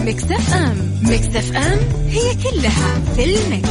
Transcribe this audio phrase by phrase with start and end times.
[0.00, 3.68] على Mix FM Mix FM هي كلها في ال mix.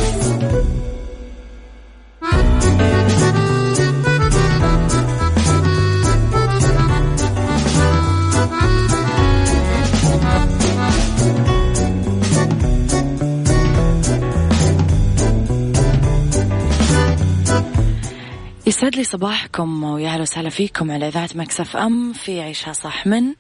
[18.80, 23.34] يسعد لي صباحكم ويا أهلا وسهلا فيكم على إذاعة Mix FM في عيشها صح من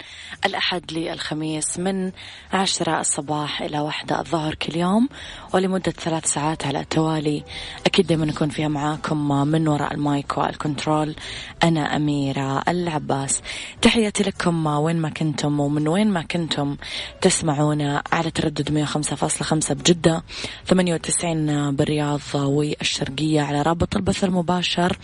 [0.45, 2.11] الأحد للخميس من
[2.53, 5.09] عشرة الصباح إلى واحدة الظهر كل يوم
[5.53, 7.43] ولمدة ثلاث ساعات على التوالي.
[7.85, 11.15] أكيد دائما نكون فيها معاكم من وراء ال mic وال control
[11.63, 13.41] أنا أميرة العباس.
[13.81, 16.77] تحياتي لكم وين ما كنتم ومن وين ما كنتم
[17.21, 20.23] تسمعونا على تردد 105.5 بجدة
[20.65, 24.97] 98 بالرياض والشرقية على رابط البث المباشر.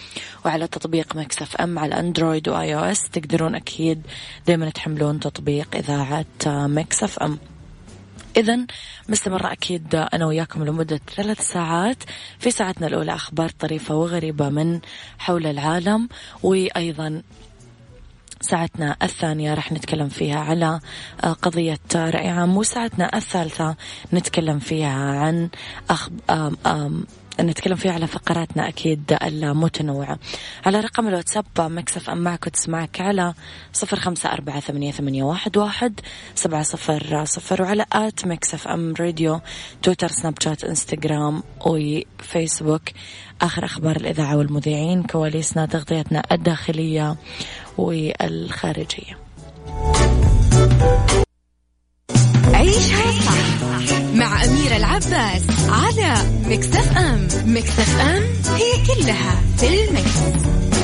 [0.45, 3.09] وعلى تطبيق Mix FM على Android و iOS.
[3.09, 4.01] تقدرون أكيد
[4.47, 7.39] دايما تحملون تطبيق إذاعة Mix FM.
[8.37, 8.59] إذا
[9.09, 12.03] مستمرة أكيد أنا وياكم لمدة ثلاث ساعات
[12.39, 14.79] في ساعتنا الأولى أخبار طريفة وغريبة من
[15.17, 16.09] حول العالم.
[16.43, 17.21] وأيضا
[18.41, 20.79] ساعتنا الثانية راح نتكلم فيها على
[21.41, 23.75] قضية رأي عام وساعتنا الثالثة
[24.13, 25.49] نتكلم فيها عن
[25.89, 26.19] أخب...
[26.29, 27.05] أم أم
[27.39, 30.19] نتكلم فيها على فقراتنا أكيد المتنوعة.
[30.65, 33.33] على رقم الواتساب Mix FM معك وتسمعك على
[33.73, 35.99] صفر خمسة أربعة ثمانية, ثمانية واحد, واحد
[36.35, 39.41] سبعة صفر صفر وعلى at Mix FM Radio
[39.83, 42.81] تويتر سناب شات إنستغرام وفيسبوك
[43.41, 47.15] آخر أخبار الإذاعة والمذيعين كواليسنا تغطيتنا الداخلية
[47.77, 49.17] والخارجية.
[52.53, 53.94] عيشها صح.
[54.95, 56.13] العباس على
[56.45, 58.23] مكتف أم مكتف أم
[58.55, 60.74] هي كلها في المكس.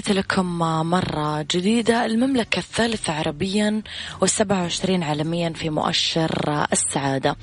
[0.00, 0.58] تحياتي لكم
[0.90, 2.06] مرة جديدة.
[2.06, 3.82] المملكة الثالثة عربيا
[4.20, 7.36] والسبعة وعشرين عالميا في مؤشر السعادة.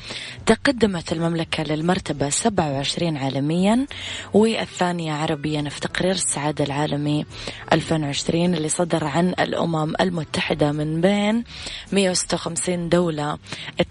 [0.45, 3.85] تقدمت المملكة للمرتبة سبعة وعشرين عالميا
[4.33, 7.25] والثانية عربيا في تقرير السعادة العالمي
[7.73, 11.43] 2020 اللي صدر عن الأمم المتحدة من بين
[11.91, 13.37] 156 دولة.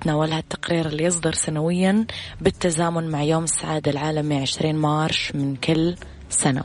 [0.00, 2.06] تناولها التقرير اللي يصدر سنويا
[2.41, 5.97] بالتزامن مع يوم السعادة العالمي 20 مارش من كل
[6.31, 6.62] سنة.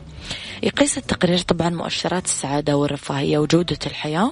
[0.63, 4.31] يقيس التقرير طبعا مؤشرات السعادة والرفاهية وجودة الحياة.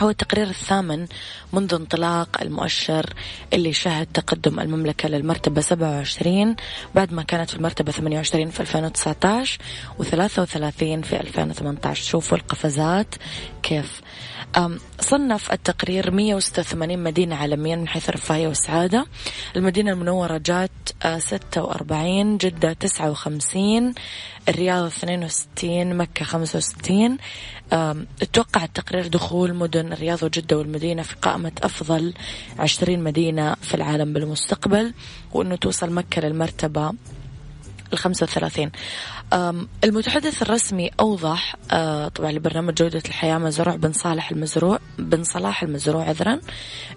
[0.00, 1.06] هو التقرير الثامن
[1.52, 3.14] منذ انطلاق المؤشر
[3.52, 6.56] اللي شهد تقدم المملكة للمرتبة 27
[6.94, 9.58] بعد ما كانت في المرتبة 28 في 2019
[9.98, 13.14] و33 في 2018 شوفوا القفزات
[13.62, 14.00] كيف.
[15.00, 19.06] صنف التقرير 186 مدينة عالميا من حيث الرفاهية والسعادة
[19.56, 20.70] المدينة المنورة جات
[21.18, 23.94] 46 جدة 59
[24.48, 27.18] الرياض 62 مكة 65
[28.22, 32.14] أتوقع التقرير دخول مدن الرياض وجدة والمدينة في قائمة أفضل
[32.58, 34.94] 20 مدينة في العالم بالمستقبل
[35.32, 36.92] وأنه توصل مكة للمرتبة
[37.92, 38.70] الخمسة وثلاثين.
[39.84, 46.04] المتحدث الرسمي أوضح آه، طبعا لبرنامج جودة الحياة مزروع بن صالح المزروع بن صلاح المزروع
[46.04, 46.40] عذرا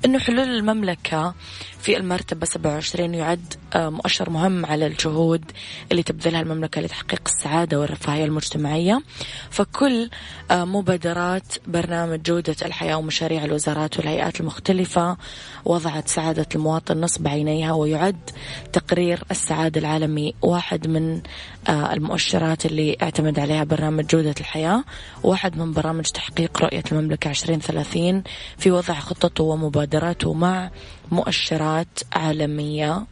[0.05, 1.33] أنه حلول المملكة
[1.83, 5.51] في المرتبة 27 يعد آه، مؤشر مهم على الجهود
[5.91, 9.01] اللي تبذلها المملكة لتحقيق السعادة والرفاهية المجتمعية.
[9.49, 10.09] فكل
[10.51, 15.17] آه، مبادرات برنامج جودة الحياة ومشاريع الوزارات والهيئات المختلفة
[15.65, 18.29] وضعت سعادة المواطن نصب عينيها ويعد
[18.73, 21.21] تقرير السعادة العالمي واحد من
[21.67, 24.83] آه، المؤشرات اللي اعتمد عليها برنامج جودة الحياة
[25.23, 28.23] واحد من برامج تحقيق رؤية المملكة 2030
[28.57, 30.69] في وضع خطته ومبادراته مع
[31.11, 33.05] مؤشرات عالمية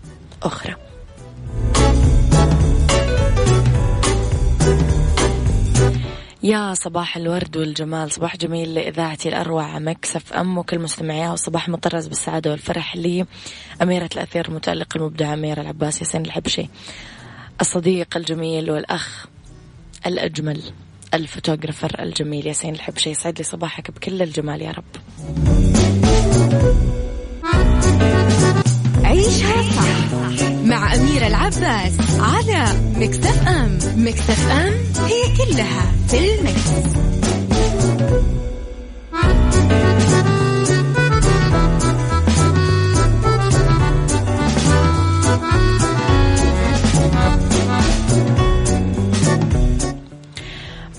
[0.43, 0.75] أخرى.
[6.43, 12.51] يا صباح الورد والجمال صباح جميل لإذاعتي الأروع مكسف أم وكل مستمعيها وصباح مطرز بالسعادة
[12.51, 13.25] والفرح لي
[13.81, 16.69] أميرة الأثير المتألق المبدعة أميرة العباس ياسين الحبشي
[17.61, 19.25] الصديق الجميل والأخ
[20.05, 20.61] الأجمل
[21.13, 25.90] الفوتوغرافر الجميل ياسين الحبشي يسعد لي صباحك بكل الجمال يا رب.
[30.93, 32.65] أميرة العباس على
[32.95, 34.73] Mix FM Mix FM
[35.05, 36.71] هي كلها في ال mix.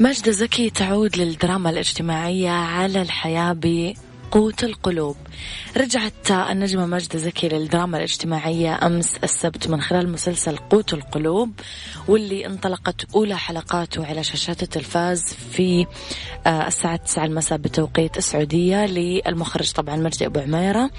[0.00, 3.52] ماجدة زكي تعود للدراما الاجتماعية على الحياة
[4.32, 5.16] بقوت القلوب.
[5.76, 11.60] رجعت النجمة ماجدة زكي للدراما الاجتماعية أمس السبت من خلال مسلسل قوت القلوب
[12.08, 15.86] واللي انطلقت أولى حلقاته على شاشات التلفاز في
[16.46, 20.90] آه، الساعة 9 المساء بتوقيت السعودية للمخرج طبعا مجدي أبو عميرة.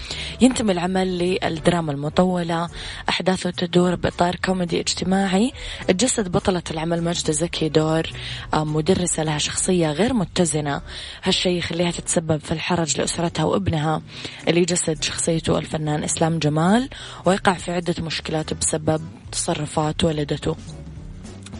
[0.41, 2.69] ينتمي العمل للدراما المطولة
[3.09, 5.51] أحداثه تدور بإطار كوميدي اجتماعي.
[5.87, 8.09] تجسد بطلة العمل مجدة زكي دور
[8.53, 10.81] آه، مدرسة لها شخصية غير متزنة.
[11.23, 14.01] هالشيء يخليها تتسبب في الحرج لأسرتها وابنها
[14.47, 16.89] اللي يجسد شخصيته الفنان إسلام جمال
[17.25, 20.55] ويقع في عدة مشكلات بسبب تصرفات والدته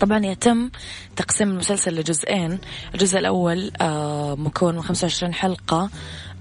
[0.02, 0.70] طبعا يتم
[1.16, 2.60] تقسيم المسلسل لجزئين.
[2.94, 5.90] الجزء الأول آه، مكون من 25 حلقة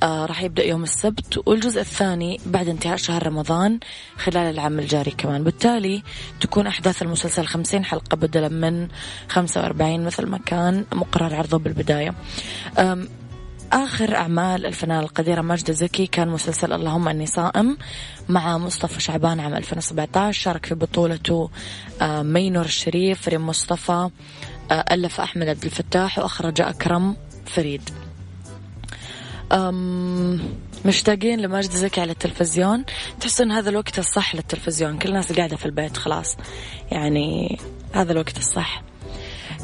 [0.03, 3.79] آه، راح يبدأ يوم السبت والجزء الثاني بعد انتهاء شهر رمضان
[4.17, 5.45] خلال العام الجاري كمان.
[5.45, 6.03] بالتالي
[6.41, 8.89] تكون أحداث المسلسل 50 حلقة بدلا من
[9.29, 12.15] 45 مثل ما كان مقرر عرضه بالبداية.
[13.73, 17.79] آخر أعمال الفنانة القديرة ماجدة زكي كان مسلسل اللهم أني صائم
[18.29, 21.51] مع مصطفى شعبان عام 2017 شارك في بطولته
[22.03, 24.11] آه، مينور الشريف ريم مصطفى
[24.71, 27.17] آه، ألف أحمد عبد الفتاح وأخرج أكرم
[27.47, 27.91] فريد.
[30.85, 32.85] مشتاقين لماجد زكي على التلفزيون.
[33.21, 34.99] تحسون هذا الوقت الصح للتلفزيون.
[34.99, 36.37] كل الناس قاعدة في البيت خلاص.
[36.91, 37.59] يعني
[37.93, 38.83] هذا الوقت الصح.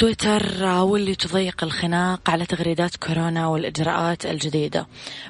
[0.00, 4.86] تويتر واللي تضيق الخناق على تغريدات كورونا والإجراءات الجديدة.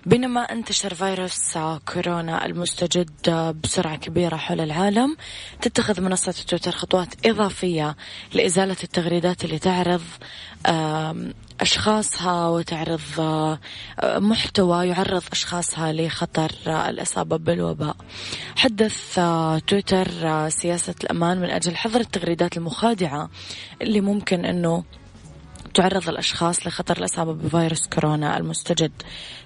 [0.06, 1.58] بينما انتشر فيروس
[1.94, 3.10] كورونا المستجد
[3.62, 5.16] بسرعة كبيرة حول العالم
[5.60, 7.96] تتخذ منصة تويتر خطوات إضافية
[8.34, 10.02] لإزالة التغريدات اللي تعرض
[11.60, 13.58] أشخاصها وتعرض آه،
[14.04, 17.96] محتوى يعرض أشخاصها لخطر الإصابة بالوباء.
[18.56, 23.30] حدث آه، تويتر آه، سياسة الأمان من أجل حظر التغريدات المخادعة
[23.82, 24.84] اللي ممكن أنه
[25.74, 28.92] تعرض الأشخاص لخطر الإصابة بفيروس كورونا المستجد.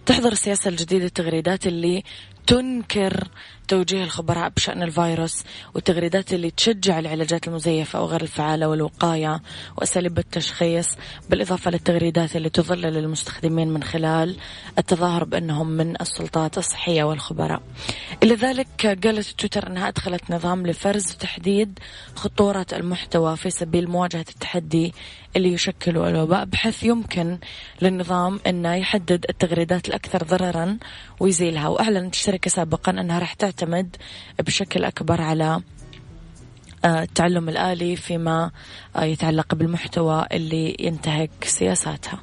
[0.06, 2.02] تحظر السياسة الجديدة التغريدات اللي
[2.46, 3.28] تنكر
[3.68, 5.44] توجيه الخبراء بشأن الفيروس
[5.74, 9.42] والتغريدات اللي تشجع العلاجات المزيفة أو غير الفعالة والوقاية
[9.76, 10.88] وأساليب التشخيص
[11.30, 14.36] بالإضافة للتغريدات اللي تضلل المستخدمين من خلال
[14.78, 17.62] التظاهر بأنهم من السلطات الصحية والخبراء.
[18.22, 21.78] إلى ذلك قالت تويتر أنها أدخلت نظام لفرز وتحديد
[22.14, 24.94] خطورة المحتوى في سبيل مواجهة التحدي
[25.36, 27.38] اللي يشكله الوباء بحيث يمكن
[27.82, 30.78] للنظام أنه يحدد التغريدات الأكثر ضررا
[31.20, 31.68] ويزيلها.
[31.68, 33.96] وأعلنت الشركة سابقا أنها راح تعتمد
[34.38, 35.60] بشكل أكبر على
[36.84, 38.50] آه، التعلم الآلي فيما
[38.96, 42.20] آه، يتعلق بالمحتوى اللي ينتهك سياساتها.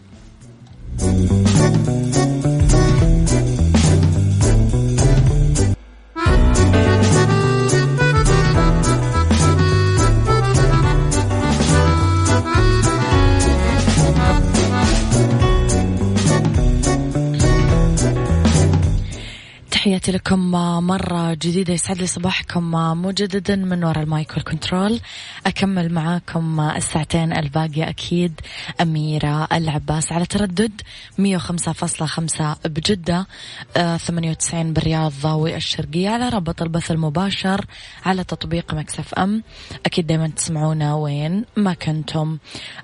[20.02, 20.52] تحياتي لكم
[20.88, 25.00] مرة جديدة يسعد لي صباحكم مجددا من وراء ال mic وال control.
[25.46, 28.42] أكمل معاكم الساعتين الباقية أكيد.
[28.82, 30.82] أميرة العباس على تردد
[31.18, 33.28] 105.5 بجدة
[33.76, 37.66] 98 آه، بالرياض والشرقية على رابط البث المباشر
[38.06, 39.44] على تطبيق Mix FM.
[39.86, 42.38] أكيد دايما تسمعونا وين ما كنتم.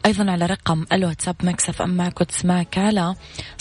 [0.06, 3.16] أيضا على رقم الواتساب Mix FM معك وتسمعك على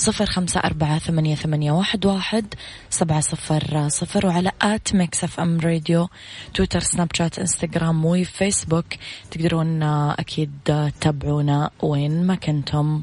[0.09, 2.45] 054
[2.91, 3.46] سبعة صفر
[3.89, 6.09] صفر وعلى at Mix FM Radio
[6.55, 8.87] تويتر سناب شات إنستغرام وفيسبوك
[9.31, 13.03] تقدرون أكيد تتابعونا وين ما كنتم.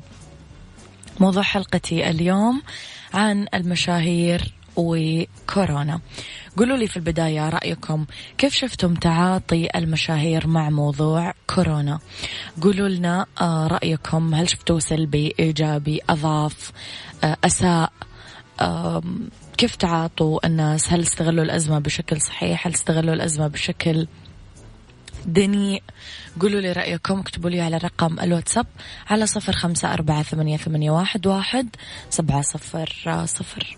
[1.19, 2.61] موضوع حلقتي اليوم
[3.13, 5.99] عن المشاهير وكورونا.
[6.57, 8.05] قولوا لي في البداية رأيكم.
[8.37, 11.99] كيف شفتم تعاطي المشاهير مع موضوع كورونا؟
[12.61, 14.33] قولوا لنا آه، رأيكم.
[14.33, 16.71] هل شفتوه سلبي إيجابي أضاف
[17.23, 17.91] آه، أساء؟
[19.63, 24.07] كيف تعاطوا الناس؟ هل استغلوا الأزمة بشكل صحيح؟ هل استغلوا الأزمة بشكل
[25.25, 25.83] دنيء؟
[26.41, 28.65] قولوا لي رأيكم اكتبوا لي على رقم الواتساب
[29.09, 31.75] على صفر خمسة أربعة ثمانية, ثمانية واحد, واحد
[32.09, 33.77] سبعة صفر صفر.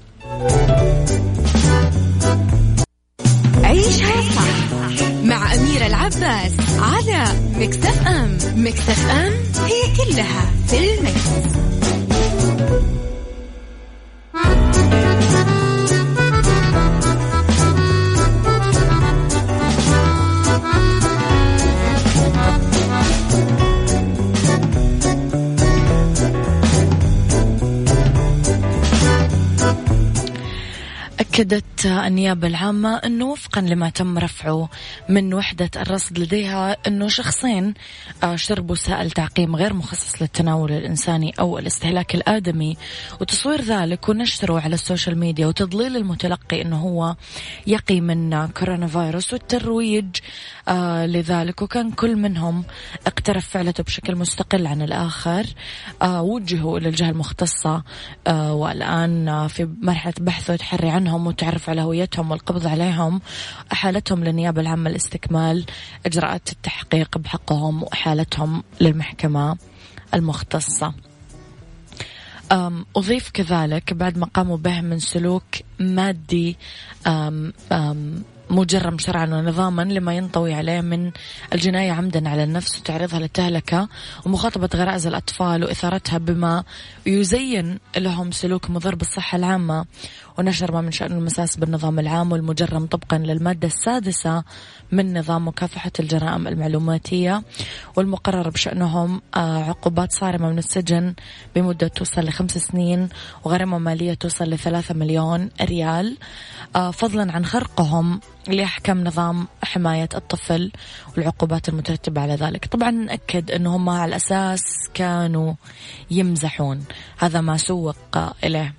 [3.63, 8.37] عيشها صح مع أميرة العباس على مكتف أم.
[8.55, 9.33] مكتف أم
[9.65, 11.84] هي كلها في المكس.
[31.35, 34.69] أكدت النيابة العامة أنه وفقا لما تم رفعه
[35.09, 37.73] من وحدة الرصد لديها أنه شخصين
[38.23, 42.77] آه، شربوا سائل تعقيم غير مخصص للتناول الإنساني أو الاستهلاك الآدمي.
[43.21, 47.15] وتصوير ذلك ونشره على ال social media وتضليل المتلقي أنه هو
[47.67, 50.15] يقي من كورونا فيروس والترويج
[50.67, 51.61] آه، لذلك.
[51.61, 52.63] وكان كل منهم
[53.07, 55.45] اقترف فعلته بشكل مستقل عن الآخر.
[56.01, 57.83] آه، وجهوا إلى الجهة المختصة.
[58.27, 63.21] والآن في مرحلة بحث وتحري عنهم والتعرف على هويتهم والقبض عليهم
[63.73, 65.65] أحالتهم للنيابة العامة لاستكمال
[66.05, 69.57] إجراءات التحقيق بحقهم وأحالتهم للمحكمة
[70.13, 70.93] المختصة.
[72.95, 75.43] أضيف كذلك بعد ما قاموا به من سلوك
[75.79, 76.57] مادي
[78.49, 81.11] مجرم شرعا ونظاما لما ينطوي عليه من
[81.53, 83.89] الجناية عمدا على النفس وتعريضها للتهلكة
[84.25, 86.63] ومخاطبة غرائز الأطفال وإثارتها بما
[87.05, 89.85] يزين لهم سلوك مضر بالصحة العامة.
[90.37, 94.43] ونشر ما من شأن المساس بالنظام العام والمجرم طبقا للمادة السادسة
[94.91, 97.43] من نظام مكافحة الجرائم المعلوماتية
[97.95, 101.13] والمقرر بشأنهم آه، عقوبات صارمة من السجن
[101.55, 103.09] بمدة توصل لخمس سنين
[103.43, 106.17] وغرامة مالية توصل لثلاثة مليون ريال.
[106.75, 110.71] آه، فضلا عن خرقهم لأحكام نظام حماية الطفل
[111.17, 112.65] والعقوبات المترتبة على ذلك.
[112.65, 115.53] طبعا نأكد أنهم على الأساس كانوا
[116.11, 116.85] يمزحون.
[117.17, 118.73] هذا ما سوق إليه.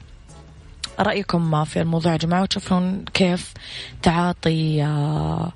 [1.00, 3.54] رأيكم في الموضوع يا جماعة وتشوفون كيف
[4.02, 5.52] تعاطي آه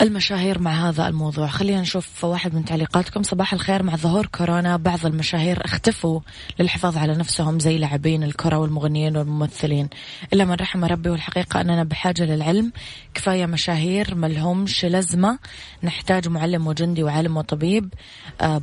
[0.00, 1.46] المشاهير مع هذا الموضوع.
[1.46, 3.22] خلينا نشوف واحد من تعليقاتكم.
[3.22, 4.76] صباح الخير مع ظهور كورونا.
[4.76, 6.20] بعض المشاهير اختفوا
[6.58, 9.88] للحفاظ على نفسهم زي لاعبين الكرة والمغنيين والممثلين.
[10.32, 12.72] إلا من رحم ربي والحقيقة أننا بحاجة للعلم.
[13.14, 15.38] كفاية مشاهير ملهمش لزمة.
[15.82, 17.94] نحتاج معلم وجندي وعالم وطبيب.
[18.40, 18.58] أه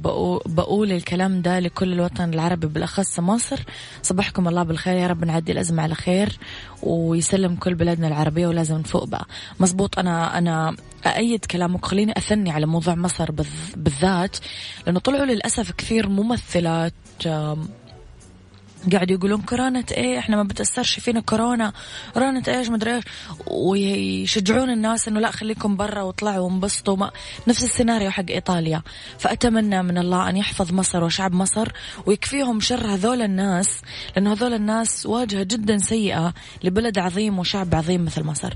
[0.45, 3.59] بقول الكلام ده لكل الوطن العربي بالأخص مصر.
[4.01, 4.97] صباحكم الله بالخير.
[4.97, 6.39] يا رب نعدي الأزمة على خير
[6.83, 9.25] ويسلم كل بلادنا العربية ولازم نفوق بقى.
[9.59, 10.75] مزبوط أنا أنا
[11.05, 11.85] أأيد كلامك.
[11.85, 13.31] خليني أثني على موضوع مصر
[13.75, 14.37] بالذات
[14.85, 16.93] لأنه طلعوا للأسف كثير ممثلات
[18.91, 21.73] قاعد يقولون كورونا إيه إحنا ما بتأثرش فينا كورونا
[22.13, 23.03] كورونا إيش مدري إيش
[23.47, 26.95] ويشجعون الناس إنه لا خليكم برا واطلعوا وانبسطوا.
[26.95, 27.11] ما
[27.47, 28.81] نفس السيناريو حق إيطاليا.
[29.19, 31.71] فأتمنى من الله أن يحفظ مصر وشعب مصر
[32.05, 33.81] ويكفيهم شر هذول الناس
[34.15, 36.33] لأنه هذول الناس واجهة جدا سيئة
[36.63, 38.53] لبلد عظيم وشعب عظيم مثل مصر.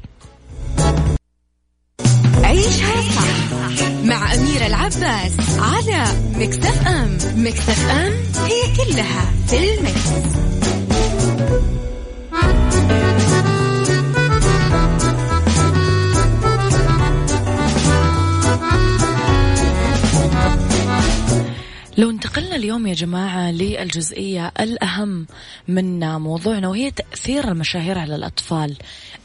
[2.67, 6.05] عيشها صح مع أميرة العباس على
[6.35, 7.17] مكتف أم.
[7.35, 8.13] مكتف أم
[8.45, 10.37] هي كلها في المكس.
[21.97, 25.27] لو انتقلنا اليوم يا جماعة للجزئية الأهم
[25.67, 28.75] من موضوعنا وهي تأثير المشاهير على الأطفال.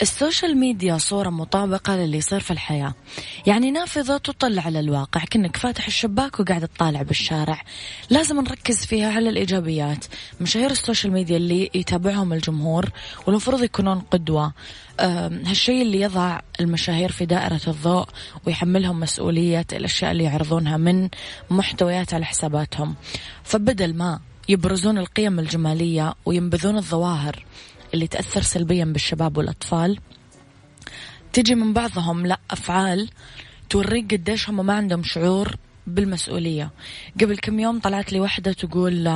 [0.02, 2.94] ال social media صورة مطابقة للي يصير في الحياة.
[3.47, 5.25] يعني نافذة تطل على الواقع.
[5.25, 7.62] كأنك فاتح الشباك وقاعد تطالع بالشارع.
[8.11, 10.04] لازم نركز فيها على الإيجابيات.
[10.40, 12.90] مشاهير ال social media اللي يتابعهم الجمهور
[13.26, 14.52] والمفروض يكونون قدوة.
[15.00, 18.06] هالشيء اللي يضع المشاهير في دائرة الضوء
[18.47, 21.09] ويحملهم مسؤولية الأشياء اللي يعرضونها من
[21.50, 22.94] محتويات على حساباتهم.
[23.44, 27.44] فبدل ما يبرزون القيم الجمالية وينبذون الظواهر
[27.94, 29.99] اللي تأثر سلبيا بالشباب والأطفال.
[31.32, 33.11] تجي من بعضهم لا أفعال
[33.70, 35.56] توريك قديش هم ما عندهم شعور
[35.87, 36.70] بالمسؤولية.
[37.20, 39.08] قبل كم يوم طلعت لي واحدة تقول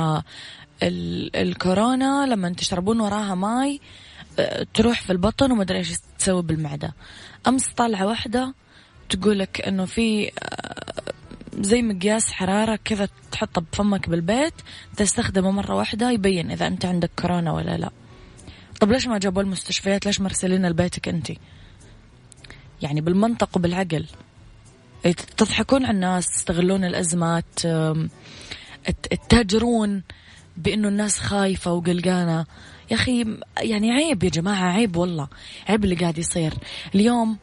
[1.35, 3.81] الكورونا لما تشربون وراها ماي
[4.73, 6.93] تروح في البطن وما أدري إيش تسوي بالمعدة.
[7.47, 8.53] أمس طالعة واحدة
[9.09, 11.13] تقول لك إنه في آه،
[11.59, 14.53] زي مقياس حرارة كذا تحطه بفمك بالبيت
[14.97, 17.89] تستخدمه مرة واحدة يبين إذا أنت عندك كورونا ولا لا.
[18.79, 21.31] طب ليش ما جابوا المستشفيات؟ ليش مرسلين لبيتك انت
[22.81, 24.05] يعني بالمنطق وبالعقل.
[25.05, 27.59] إيه، تضحكون على الناس تستغلون الأزمات
[29.03, 30.03] تتاجرون
[30.57, 32.45] بإنه الناس خايفة وقلقانة.
[32.91, 35.27] يا أخي يعني عيب يا جماعة عيب والله.
[35.69, 36.53] عيب اللي قاعد يصير.
[36.95, 37.37] اليوم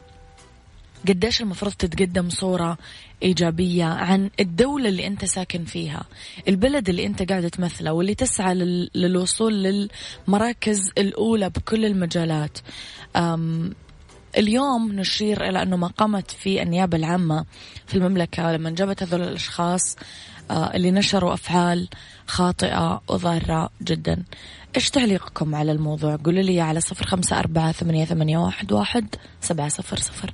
[1.07, 2.77] قديش المفروض تتقدم صورة
[3.23, 6.05] إيجابية عن الدولة اللي أنت ساكن فيها
[6.47, 8.53] البلد اللي أنت قاعد تمثله واللي تسعى
[8.95, 12.57] للوصول للمراكز الأولى بكل المجالات.
[14.37, 17.45] اليوم نشير إلى أنه ما قامت في النيابة العامة
[17.87, 19.95] في المملكة لما جابت هذول الأشخاص
[20.51, 21.87] آه، اللي نشروا أفعال
[22.27, 24.23] خاطئة وضارة جدا.
[24.75, 28.37] إيش تعليقكم على الموضوع؟ قولوا لي على صفر خمسة أربعة ثمانية,
[28.71, 30.33] واحد سبعة صفر صفر.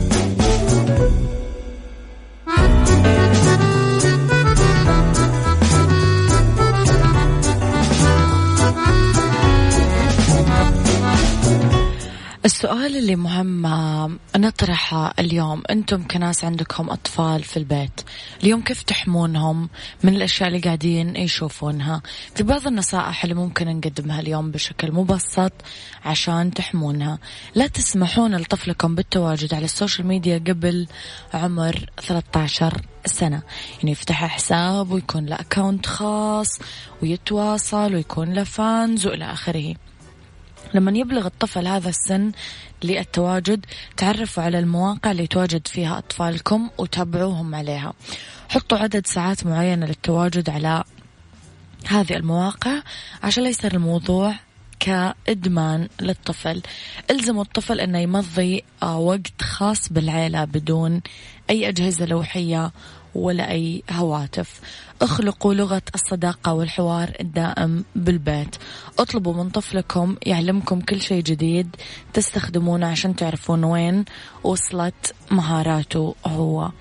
[12.45, 13.67] السؤال اللي مهم
[14.37, 15.63] نطرحه اليوم.
[15.69, 18.01] أنتم كناس عندكم أطفال في البيت.
[18.43, 19.69] اليوم كيف تحمونهم؟
[20.03, 22.01] من الأشياء اللي قاعدين يشوفونها.
[22.35, 25.51] في بعض النصائح اللي ممكن نقدمها اليوم بشكل مبسط
[26.05, 27.19] عشان تحمونها.
[27.55, 30.87] لا تسمحون لطفلكم بالتواجد على ال social media قبل
[31.33, 33.41] عمر 13 سنة.
[33.77, 36.59] يعني يفتح حساب ويكون له account خاص
[37.03, 39.75] ويتواصل ويكون له fans وإلى آخره.
[40.73, 42.31] لما يبلغ الطفل هذا السن
[42.83, 43.65] للتواجد
[43.97, 47.93] تعرفوا على المواقع اللي يتواجد فيها أطفالكم وتابعوهم عليها.
[48.49, 50.83] حطوا عدد ساعات معينة للتواجد على
[51.87, 52.81] هذه المواقع
[53.23, 54.35] عشان لا يصير الموضوع
[54.79, 56.61] كإدمان للطفل.
[57.11, 61.01] إلزموا الطفل أنه يمضي آه، وقت خاص بالعيلة بدون
[61.49, 62.71] أي أجهزة لوحية
[63.15, 64.61] ولا أي هواتف.
[65.01, 68.55] أخلقوا لغة الصداقة والحوار الدائم بالبيت.
[68.99, 71.75] اطلبوا من طفلكم يعلمكم كل شيء جديد
[72.13, 74.05] تستخدمونه عشان تعرفون وين
[74.43, 76.71] وصلت مهاراته هو.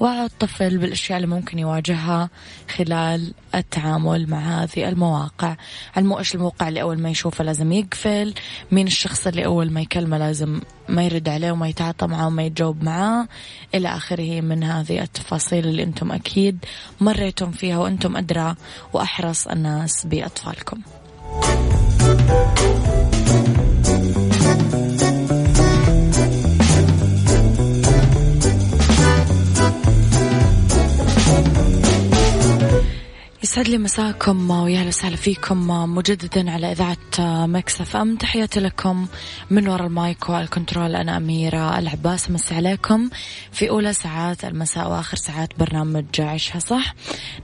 [0.00, 2.30] وعوا الطفل بالأشياء اللي ممكن يواجهها
[2.76, 5.56] خلال التعامل مع هذه المواقع.
[5.96, 8.34] علموا إيش الموقع اللي أول ما يشوفه لازم يقفل
[8.72, 12.82] مين الشخص اللي أول ما يكلمه لازم ما يرد عليه وما يتعاطى معاه وما يتجاوب
[12.84, 13.28] معاه.
[13.74, 16.64] إلى آخره من هذه التفاصيل اللي أنتم أكيد
[17.00, 17.69] مريتم فيها.
[17.76, 18.54] وأنتم أدرى
[18.92, 20.80] وأحرص الناس بأطفالكم.
[33.50, 36.96] يسعد لي مساكم ويا وسهلا فيكم مجددا على إذاعة
[37.46, 38.16] Mix FM.
[38.16, 39.06] تحياتي لكم
[39.50, 42.30] من وراء ال mic وال control أنا أميرة العباس.
[42.30, 43.10] مسي عليكم
[43.52, 46.94] في أولى ساعات المساء وآخر ساعات برنامج عيشها صح.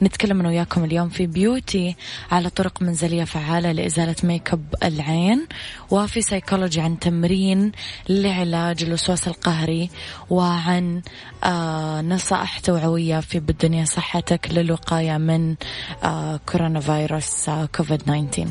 [0.02, 1.96] نتكلم أنا وياكم اليوم في beauty
[2.30, 5.46] على طرق منزلية فعالة لإزالة ميك أب العين
[5.90, 7.72] وفي سيكولوجي عن تمرين
[8.08, 9.90] لعلاج الوسواس القهري
[10.30, 11.02] وعن
[11.44, 15.56] آه نصائح توعوية في بالدنيا صحتك للوقاية من
[16.46, 18.46] كورونا فيروس كوفيد 19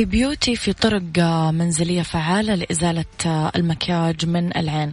[0.00, 4.92] في beauty في طرق آه، منزلية فعالة لإزالة آه، المكياج من العين.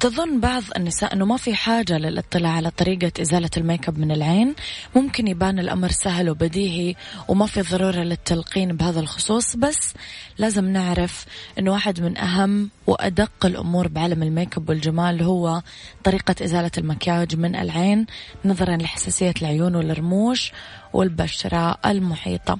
[0.00, 4.54] تظن بعض النساء أنه ما في حاجة للاطلاع على طريقة إزالة الميك أب من العين.
[4.96, 6.94] ممكن يبان الأمر سهل وبديهي
[7.28, 9.56] وما في ضرورة للتلقين بهذا الخصوص.
[9.56, 9.94] بس
[10.38, 11.26] لازم نعرف
[11.58, 15.62] أنه واحد من أهم وأدق الأمور بعالم الميك أب والجمال هو
[16.04, 18.06] طريقة إزالة المكياج من العين
[18.44, 20.52] نظرا لحساسية العيون والرموش
[20.92, 22.58] والبشرة المحيطة.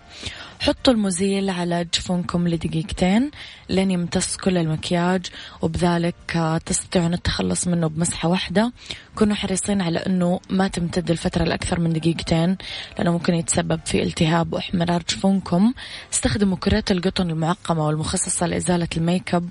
[0.61, 3.31] حطوا المزيل على جفونكم لدقيقتين.
[3.69, 5.27] لين يمتص كل المكياج
[5.63, 8.73] وبذلك آه، تستطيعون التخلص منه بمسحة واحدة.
[9.15, 12.57] كونوا حريصين على أنه ما تمتد الفترة لأكثر من دقيقتين
[12.99, 15.75] لأنه ممكن يتسبب في التهاب وإحمرار جفونكم.
[16.13, 19.49] استخدموا كرات القطن المعقمة والمخصصة لإزالة الميك أب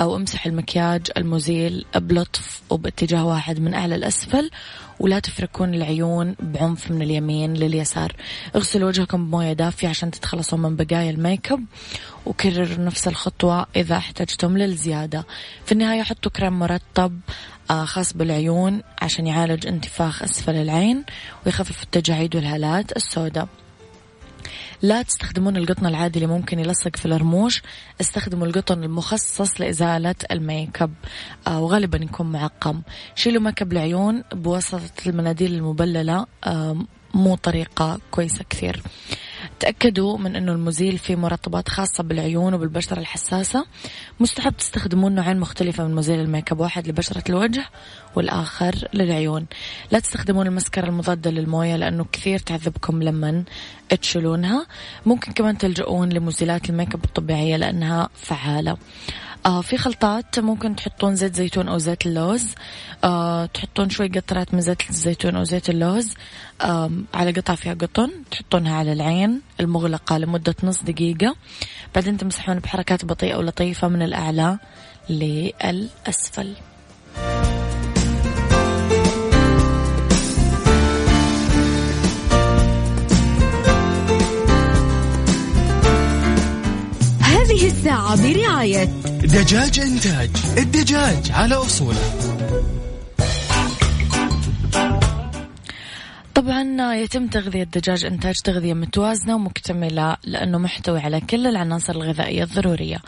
[0.00, 4.50] أو امسح المكياج المزيل بلطف وباتجاه واحد من أعلى لأسفل
[5.00, 8.16] ولا تفركون العيون بعنف من اليمين لليسار.
[8.56, 11.64] اغسلوا وجهكم بموية دافية عشان تتخلصون من بقايا الميك أب.
[12.26, 15.26] وكرروا نفس الخطوة إذا احتجتم للزيادة.
[15.64, 17.20] في النهاية حطوا كريم مرطب
[17.70, 21.04] آه، خاص بالعيون عشان يعالج انتفاخ أسفل العين
[21.46, 23.48] ويخفف التجاعيد والهالات السوداء.
[24.82, 27.62] لا تستخدمون القطن العادي اللي ممكن يلصق في الرموش.
[28.00, 30.94] استخدموا القطن المخصص لإزالة الميك أب
[31.46, 32.82] آه وغالبا يكون معقم.
[33.14, 36.76] شيلوا make up العيون بواسطة المناديل المبللة آه
[37.14, 38.82] مو طريقة كويسة كثير.
[39.62, 43.64] تأكدوا من أنه المزيل فيه مرطبات خاصة بالعيون وبالبشرة الحساسة.
[44.20, 47.64] مستحب تستخدمون نوعين مختلفة من مزيل ال make up واحد لبشرة الوجه
[48.16, 49.46] والآخر للعيون.
[49.90, 53.44] لا تستخدمون المسكرة المضادة للموية لأنه كثير تعذبكم لما
[54.00, 54.66] تشيلونها.
[55.06, 58.76] ممكن كمان تلجؤون لمزيلات ال make up الطبيعية لأنها فعالة.
[59.62, 62.54] في خلطات ممكن تحطون زيت زيتون أو زيت اللوز.
[63.04, 66.14] آه تحطون شوي قطرات من زيت الزيتون أو زيت اللوز.
[66.60, 71.36] آه على قطعة فيها قطن تحطونها على العين المغلقة لمدة نص دقيقة.
[71.94, 74.58] بعدين تمسحون بحركات بطيئة ولطيفة من الأعلى
[75.10, 76.54] للأسفل.
[87.72, 88.84] الساعة برعاية
[89.22, 91.98] دجاج إنتاج الدجاج على أصوله.
[96.34, 102.98] طبعا يتم تغذية الدجاج إنتاج تغذية متوازنة ومكتملة لأنه محتوي على كل العناصر الغذائية الضرورية.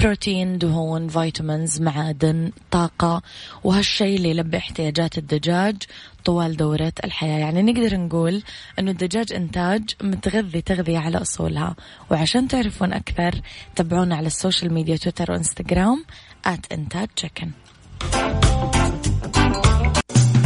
[0.00, 3.22] بروتين دهون فيتامينز معادن طاقة
[3.64, 5.76] وهالشيء اللي يلبي احتياجات الدجاج.
[6.24, 7.38] طوال دورة الحياة.
[7.38, 8.42] يعني نقدر نقول
[8.78, 11.76] أنه الدجاج إنتاج متغذي تغذية على أصولها.
[12.10, 13.40] وعشان تعرفون أكثر
[13.76, 16.04] تابعونا على ال social media تويتر وإنستغرام
[16.44, 17.50] at إنتاج تشيكن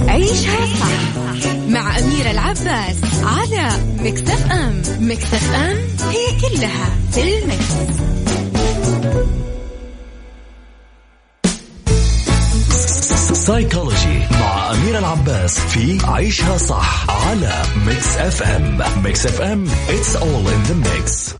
[0.09, 1.17] عيشها صح
[1.69, 8.24] مع أميرة العباس على Mix FM Mix FM it's all in the mix.
[13.47, 20.69] psychology مع أميرة العباس في عيشها صح على Mix FM Mix FM it's all in
[20.71, 21.35] the mix.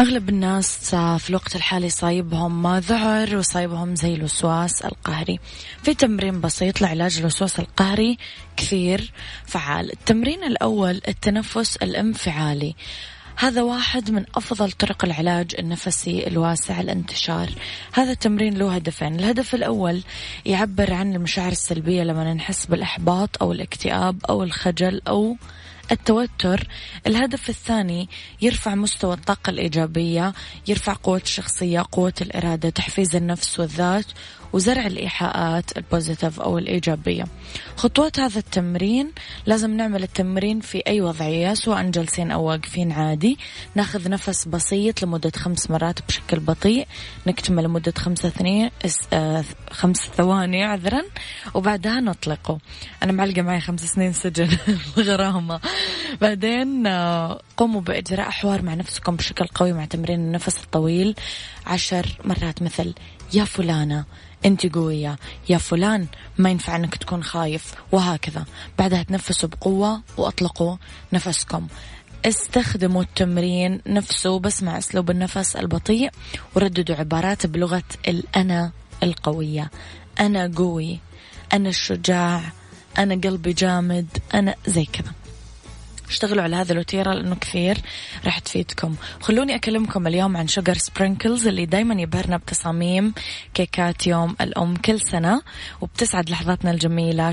[0.00, 5.38] أغلب الناس في الوقت الحالي صايبهم ذعر وصايبهم زي الوسواس القهري.
[5.82, 8.18] في تمرين بسيط لعلاج الوسواس القهري
[8.56, 9.12] كثير
[9.46, 9.92] فعال.
[9.92, 12.74] التمرين الأول التنفس الانفعالي.
[13.40, 17.50] هذا واحد من أفضل طرق العلاج النفسي الواسع الانتشار.
[17.92, 19.14] هذا التمرين له هدفين.
[19.14, 20.02] الهدف الأول
[20.46, 25.36] يعبر عن المشاعر السلبية لما نحس بالإحباط أو الاكتئاب أو الخجل أو
[25.92, 26.68] التوتر.
[27.06, 28.08] الهدف الثاني
[28.40, 30.32] يرفع مستوى الطاقة الإيجابية
[30.68, 34.06] يرفع قوة الشخصية قوة الإرادة تحفيز النفس والذات
[34.52, 37.24] وزرع الإيحاءات البوزيتيف أو الإيجابية.
[37.76, 39.12] خطوات هذا التمرين
[39.46, 43.38] لازم نعمل التمرين في أي وضعية سواء جالسين أو واقفين عادي.
[43.74, 46.86] ناخذ نفس بسيط لمدة خمس مرات بشكل بطيء.
[47.26, 48.72] نكتمل لمدة خمسة ثانية
[49.12, 51.02] آه خمس ثواني عذرا
[51.54, 52.58] وبعدها نطلقه.
[53.02, 54.48] أنا معلقة معي خمس سنين سجن
[54.98, 55.60] غرامة.
[56.20, 61.14] بعدين آه قوموا بإجراء حوار مع نفسكم بشكل قوي مع تمرين النفس الطويل
[61.66, 62.94] عشر مرات مثل.
[63.32, 64.04] يا فلانة
[64.44, 65.16] أنت قوية.
[65.48, 66.06] يا فلان
[66.38, 67.74] ما ينفع إنك تكون خايف.
[67.92, 68.44] وهكذا.
[68.78, 70.76] بعدها تنفسوا بقوة وأطلقوا
[71.12, 71.66] نفسكم.
[72.24, 76.10] استخدموا التمرين نفسه بس مع أسلوب النفس البطيء
[76.54, 79.70] ورددوا عبارات بلغة الأنا القوية.
[80.20, 81.00] أنا قوي
[81.52, 82.42] أنا الشجاع
[82.98, 85.17] أنا قلبي جامد أنا زي كذا.
[86.08, 87.78] اشتغلوا على هذا الوتيرة لأنه كثير
[88.24, 88.94] راح تفيدكم.
[89.20, 93.14] خلوني أكلمكم اليوم عن Sugar Sprinkles اللي دايما يبهرنا بتصاميم
[93.54, 95.42] كيكات يوم الأم كل سنة
[95.80, 97.30] وبتسعد لحظاتنا الجميلة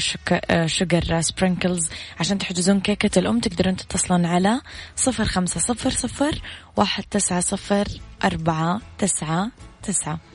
[0.65, 4.61] Sugar Sprinkles عشان تحجزون كيكة الأم تقدرون تتصلون على
[4.95, 6.41] صفر خمسة صفر صفر
[6.77, 7.87] واحد تسعة صفر
[8.23, 9.51] أربعة تسعة
[9.83, 10.34] تسعة.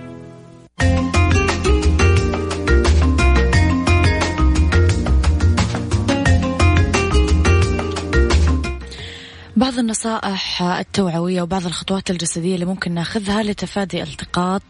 [9.61, 14.61] بعض النصائح التوعوية وبعض الخطوات الجسدية اللي ممكن ناخذها لتفادي التقاط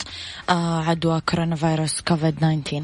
[0.50, 2.84] آه، عدوى كورونا فيروس كوفيد 19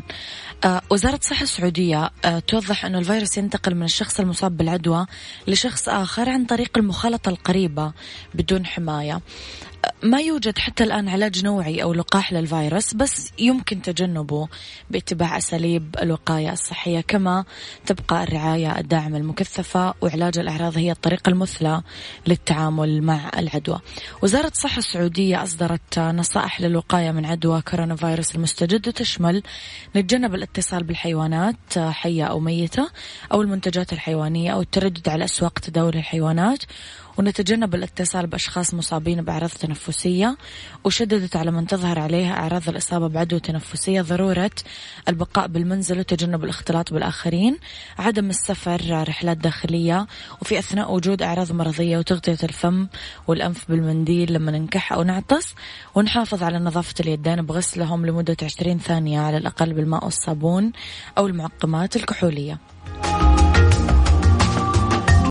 [0.64, 5.06] آه، وزارة الصحة السعودية آه، توضح أن الفيروس ينتقل من الشخص المصاب بالعدوى
[5.48, 7.92] لشخص آخر عن طريق المخالطة القريبة
[8.34, 9.22] بدون حماية.
[10.04, 14.48] ما يوجد حتى الآن علاج نوعي أو لقاح للفيروس بس يمكن تجنبه
[14.90, 17.46] باتباع أساليب الوقاية الصحية كما
[17.86, 21.82] تبقى الرعاية الداعمة المكثفة وعلاج الأعراض هي الطريقة المثلى
[22.28, 23.80] للتعامل مع العدوى.
[24.24, 29.44] وزارة الصحة السعودية أصدرت نصائح للوقاية من عدوى كورونا فيروس المستجد وتشمل
[29.96, 32.90] نتجنب الاتصال بالحيوانات حية أو ميتة
[33.32, 36.64] أو المنتجات الحيوانية أو التردد على أسواق تداول الحيوانات
[37.18, 40.38] ونتجنب الاتصال بأشخاص مصابين بأعراض تنفسية
[40.84, 44.52] وشددت على من تظهر عليها أعراض الإصابة بعدوى تنفسية ضرورة
[45.10, 47.58] البقاء بالمنزل وتجنب الاختلاط بالآخرين
[48.00, 50.08] عدم السفر رحلات داخلية
[50.42, 52.88] وفي أثناء وجود أعراض مرضية وتغطية الفم
[53.28, 55.56] والأنف بالمنديل لما ننكح أو نعطس
[55.96, 60.72] ونحافظ على نظافة اليدين بغسلهم لمدة 20 ثانية على الأقل بالماء والصابون
[61.18, 62.58] أو المعقمات الكحولية.